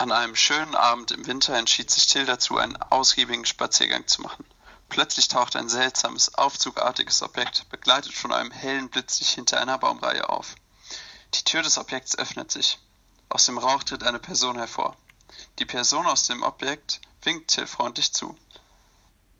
An 0.00 0.12
einem 0.12 0.36
schönen 0.36 0.76
Abend 0.76 1.10
im 1.10 1.26
Winter 1.26 1.54
entschied 1.56 1.90
sich 1.90 2.06
Till 2.06 2.24
dazu, 2.24 2.56
einen 2.56 2.76
ausgiebigen 2.76 3.44
Spaziergang 3.44 4.06
zu 4.06 4.22
machen. 4.22 4.44
Plötzlich 4.88 5.26
tauchte 5.26 5.58
ein 5.58 5.68
seltsames, 5.68 6.34
aufzugartiges 6.36 7.20
Objekt, 7.22 7.68
begleitet 7.68 8.14
von 8.14 8.32
einem 8.32 8.52
hellen 8.52 8.90
Blitzlicht 8.90 9.34
hinter 9.34 9.60
einer 9.60 9.76
Baumreihe 9.76 10.28
auf. 10.28 10.54
Die 11.34 11.42
Tür 11.42 11.62
des 11.62 11.78
Objekts 11.78 12.16
öffnet 12.16 12.52
sich. 12.52 12.78
Aus 13.28 13.46
dem 13.46 13.58
Rauch 13.58 13.82
tritt 13.82 14.04
eine 14.04 14.20
Person 14.20 14.56
hervor. 14.56 14.96
Die 15.58 15.66
Person 15.66 16.06
aus 16.06 16.22
dem 16.22 16.44
Objekt 16.44 17.00
winkt 17.22 17.50
Till 17.50 17.66
freundlich 17.66 18.12
zu. 18.12 18.38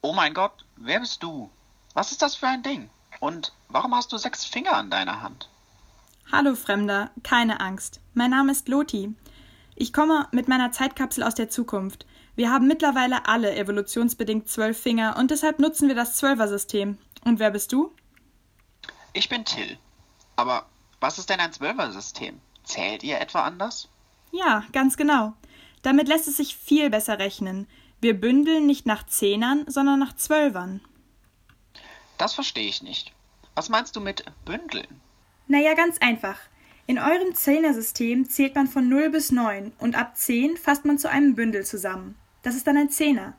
Oh 0.01 0.13
mein 0.13 0.35
Gott, 0.35 0.65
wer 0.75 0.99
bist 0.99 1.23
du? 1.23 1.51
Was 1.95 2.11
ist 2.11 2.21
das 2.21 2.35
für 2.35 2.49
ein 2.49 2.65
Ding? 2.65 2.91
Und 3.21 3.53
warum 3.69 3.95
hast 3.95 4.11
du 4.11 4.19
sechs 4.19 4.45
Finger 4.45 4.73
an 4.73 4.91
deiner 4.91 5.21
Hand? 5.23 5.49
Hallo 6.33 6.57
Fremder, 6.57 7.11
keine 7.23 7.61
Angst. 7.61 8.01
Mein 8.13 8.33
Name 8.33 8.51
ist 8.51 8.69
Loti. 8.69 9.15
Ich 9.81 9.93
komme 9.93 10.27
mit 10.33 10.49
meiner 10.49 10.73
Zeitkapsel 10.73 11.23
aus 11.23 11.37
der 11.37 11.51
Zukunft. 11.51 12.05
Wir 12.35 12.51
haben 12.51 12.67
mittlerweile 12.67 13.27
alle 13.29 13.55
evolutionsbedingt 13.55 14.49
zwölf 14.49 14.77
Finger 14.77 15.17
und 15.17 15.31
deshalb 15.31 15.61
nutzen 15.61 15.87
wir 15.87 15.95
das 15.95 16.17
Zwölfer-System. 16.17 16.99
Und 17.25 17.39
wer 17.39 17.53
bist 17.53 17.71
du? 17.71 17.95
Ich 19.13 19.29
bin 19.29 19.45
Till. 19.45 19.79
Aber 20.35 20.67
was 20.99 21.21
ist 21.21 21.31
denn 21.31 21.39
ein 21.39 21.53
Zwölfer-System? 21.53 22.41
Zählt 22.65 23.05
ihr 23.05 23.21
etwa 23.21 23.45
anders? 23.45 23.89
Ja, 24.33 24.65
ganz 24.73 24.97
genau. 24.97 25.35
Damit 25.83 26.09
lässt 26.09 26.27
es 26.27 26.39
sich 26.39 26.57
viel 26.57 26.91
besser 26.91 27.21
rechnen. 27.21 27.69
Wir 28.01 28.21
bündeln 28.21 28.67
nicht 28.67 28.85
nach 28.85 29.07
Zehnern, 29.07 29.65
sondern 29.69 30.01
nach 30.01 30.17
Zwölfern. 30.17 30.81
Das 32.17 32.35
verstehe 32.35 32.69
ich 32.69 32.83
nicht. 32.83 33.13
Was 33.55 33.69
meinst 33.69 33.95
du 33.95 34.01
mit 34.01 34.25
bündeln? 34.45 35.01
Naja, 35.47 35.75
ganz 35.75 35.99
einfach. 35.99 36.37
In 36.89 36.99
eurem 36.99 37.35
Zehnersystem 37.35 38.31
zählt 38.31 38.55
man 38.55 38.67
von 38.67 38.89
0 38.89 39.11
bis 39.11 39.31
9 39.31 39.73
und 39.79 39.95
ab 39.95 40.17
10 40.17 40.57
fasst 40.57 40.87
man 40.87 40.97
zu 40.97 41.11
einem 41.11 41.35
Bündel 41.35 41.63
zusammen. 41.67 42.17
Das 42.43 42.55
ist 42.55 42.67
dann 42.67 42.79
ein 42.79 42.89
Zehner. 42.89 43.35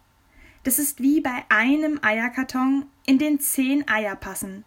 Das 0.62 0.78
ist 0.78 1.02
wie 1.02 1.20
bei 1.20 1.46
einem 1.50 2.00
Eierkarton, 2.04 2.86
in 3.08 3.18
den 3.18 3.40
10 3.40 3.90
Eier 3.90 4.16
passen. 4.16 4.66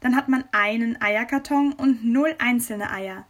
Dann 0.00 0.16
hat 0.16 0.30
man 0.30 0.44
einen 0.50 0.98
Eierkarton 1.02 1.74
und 1.74 2.06
0 2.06 2.34
einzelne 2.38 2.90
Eier. 2.90 3.26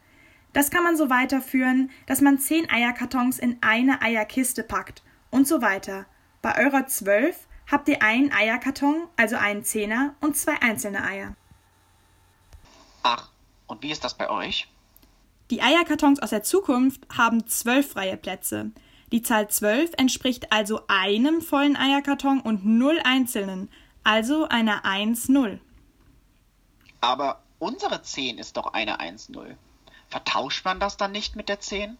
Das 0.53 0.71
kann 0.71 0.85
man 0.85 0.97
so 0.97 1.11
weiterführen, 1.11 1.91
dass 2.07 2.21
man 2.21 2.39
10 2.39 2.71
Eierkartons 2.71 3.41
in 3.41 3.59
eine 3.61 4.03
Eierkiste 4.03 4.63
packt 4.63 5.03
und 5.31 5.49
so 5.49 5.61
weiter. 5.61 6.07
Bei 6.43 6.65
eurer 6.65 6.87
12 6.87 7.49
habt 7.69 7.89
ihr 7.89 8.05
einen 8.05 8.33
Eierkarton, 8.33 9.09
also 9.17 9.35
einen 9.35 9.65
Zehner 9.65 10.15
und 10.21 10.37
zwei 10.37 10.63
einzelne 10.63 11.03
Eier. 11.03 11.35
Ach, 13.03 13.33
und 13.67 13.83
wie 13.83 13.91
ist 13.91 14.05
das 14.05 14.17
bei 14.17 14.31
euch? 14.31 14.72
Die 15.53 15.61
Eierkartons 15.61 16.19
aus 16.19 16.31
der 16.31 16.43
Zukunft 16.43 17.03
haben 17.15 17.47
zwölf 17.47 17.93
freie 17.93 18.17
Plätze. 18.17 18.71
Die 19.13 19.21
Zahl 19.21 19.49
zwölf 19.49 19.91
entspricht 19.99 20.51
also 20.51 20.81
einem 20.89 21.43
vollen 21.43 21.77
Eierkarton 21.77 22.41
und 22.41 22.65
null 22.65 22.99
einzelnen, 23.05 23.69
also 24.03 24.49
einer 24.49 24.87
1-0. 24.87 25.59
Aber 27.03 27.43
unsere 27.59 28.01
10 28.01 28.39
ist 28.39 28.57
doch 28.57 28.73
eine 28.73 29.01
1-0. 29.01 29.55
Vertauscht 30.09 30.65
man 30.65 30.81
das 30.81 30.97
dann 30.97 31.13
nicht 31.13 31.37
mit 31.37 31.51
der 31.51 31.61
10? 31.61 31.99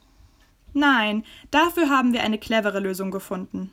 Nein, 0.73 1.27
dafür 1.51 1.91
haben 1.91 2.15
wir 2.15 2.23
eine 2.23 2.39
clevere 2.39 2.81
Lösung 2.81 3.11
gefunden. 3.11 3.71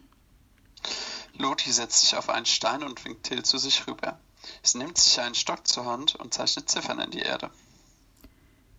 Loti 1.38 1.72
setzt 1.72 2.02
sich 2.02 2.18
auf 2.18 2.28
einen 2.28 2.46
Stein 2.46 2.84
und 2.84 3.06
winkt 3.06 3.24
Till 3.24 3.44
zu 3.44 3.58
sich 3.58 3.88
rüber. 3.88 4.20
Sie 4.62 4.78
nimmt 4.78 4.98
sich 4.98 5.22
einen 5.22 5.36
Stock 5.36 5.66
zur 5.66 5.86
Hand 5.86 6.16
und 6.16 6.34
zeichnet 6.34 6.70
Ziffern 6.70 7.00
in 7.00 7.12
die 7.12 7.20
Erde. 7.20 7.50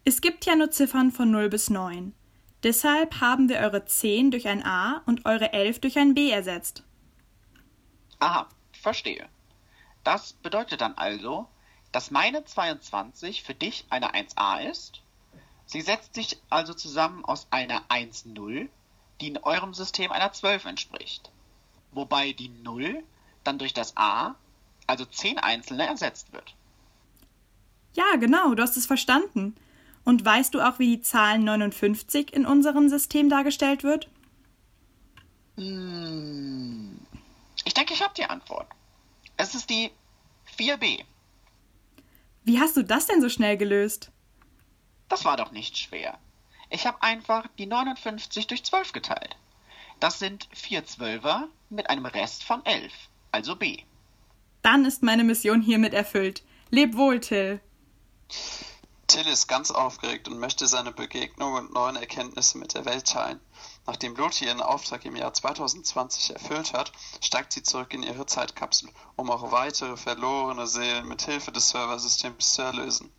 Es 0.04 0.20
gibt 0.20 0.46
ja 0.46 0.56
nur 0.56 0.70
Ziffern 0.70 1.10
von 1.10 1.30
0 1.30 1.50
bis 1.50 1.68
9. 1.68 2.14
Deshalb 2.62 3.20
haben 3.20 3.48
wir 3.48 3.58
eure 3.58 3.84
10 3.84 4.30
durch 4.30 4.48
ein 4.48 4.64
A 4.64 5.02
und 5.06 5.26
eure 5.26 5.52
11 5.52 5.80
durch 5.80 5.98
ein 5.98 6.14
B 6.14 6.30
ersetzt. 6.30 6.82
Aha, 8.18 8.48
verstehe. 8.72 9.28
Das 10.04 10.32
bedeutet 10.32 10.80
dann 10.80 10.94
also, 10.94 11.48
dass 11.92 12.10
meine 12.10 12.44
22 12.44 13.42
für 13.42 13.54
dich 13.54 13.86
eine 13.90 14.14
1a 14.14 14.70
ist. 14.70 15.02
Sie 15.66 15.80
setzt 15.80 16.14
sich 16.14 16.40
also 16.48 16.74
zusammen 16.74 17.24
aus 17.24 17.46
einer 17.50 17.82
1-0, 17.88 18.68
die 19.20 19.28
in 19.28 19.38
eurem 19.38 19.74
System 19.74 20.12
einer 20.12 20.32
12 20.32 20.64
entspricht. 20.64 21.30
Wobei 21.92 22.32
die 22.32 22.48
0 22.48 23.02
dann 23.44 23.58
durch 23.58 23.74
das 23.74 23.96
a, 23.96 24.34
also 24.86 25.04
10 25.04 25.38
einzelne, 25.38 25.86
ersetzt 25.86 26.32
wird. 26.32 26.54
Ja, 27.94 28.16
genau, 28.16 28.54
du 28.54 28.62
hast 28.62 28.76
es 28.76 28.86
verstanden. 28.86 29.56
Und 30.04 30.24
weißt 30.24 30.54
du 30.54 30.60
auch, 30.60 30.78
wie 30.78 30.96
die 30.96 31.02
Zahl 31.02 31.38
59 31.38 32.32
in 32.32 32.46
unserem 32.46 32.88
System 32.88 33.28
dargestellt 33.28 33.84
wird? 33.84 34.08
Hm, 35.56 36.98
ich 37.64 37.74
denke, 37.74 37.92
ich 37.92 38.02
habe 38.02 38.14
die 38.16 38.24
Antwort. 38.24 38.66
Es 39.36 39.54
ist 39.54 39.70
die 39.70 39.90
4b. 40.58 41.04
Wie 42.44 42.58
hast 42.58 42.76
du 42.76 42.82
das 42.82 43.06
denn 43.06 43.20
so 43.20 43.28
schnell 43.28 43.56
gelöst? 43.56 44.10
Das 45.08 45.24
war 45.24 45.36
doch 45.36 45.52
nicht 45.52 45.76
schwer. 45.76 46.18
Ich 46.70 46.86
habe 46.86 47.02
einfach 47.02 47.46
die 47.58 47.66
59 47.66 48.46
durch 48.46 48.64
12 48.64 48.92
geteilt. 48.92 49.36
Das 49.98 50.18
sind 50.18 50.48
vier 50.52 50.86
Zwölfer 50.86 51.48
mit 51.68 51.90
einem 51.90 52.06
Rest 52.06 52.44
von 52.44 52.64
11, 52.64 52.92
also 53.32 53.56
B. 53.56 53.78
Dann 54.62 54.84
ist 54.84 55.02
meine 55.02 55.24
Mission 55.24 55.60
hiermit 55.60 55.92
erfüllt. 55.92 56.42
Leb 56.70 56.96
wohl, 56.96 57.20
Till. 57.20 57.60
Till 59.10 59.26
ist 59.26 59.48
ganz 59.48 59.72
aufgeregt 59.72 60.28
und 60.28 60.38
möchte 60.38 60.68
seine 60.68 60.92
Begegnung 60.92 61.54
und 61.54 61.72
neuen 61.72 61.96
Erkenntnisse 61.96 62.58
mit 62.58 62.74
der 62.74 62.84
Welt 62.84 63.08
teilen. 63.08 63.40
Nachdem 63.84 64.14
Loti 64.14 64.44
ihren 64.44 64.62
Auftrag 64.62 65.04
im 65.04 65.16
Jahr 65.16 65.34
2020 65.34 66.30
erfüllt 66.30 66.72
hat, 66.74 66.92
steigt 67.20 67.52
sie 67.52 67.64
zurück 67.64 67.92
in 67.92 68.04
ihre 68.04 68.26
Zeitkapsel, 68.26 68.88
um 69.16 69.28
auch 69.32 69.50
weitere 69.50 69.96
verlorene 69.96 70.68
Seelen 70.68 71.08
mit 71.08 71.22
Hilfe 71.22 71.50
des 71.50 71.70
Serversystems 71.70 72.52
zu 72.52 72.62
erlösen. 72.62 73.12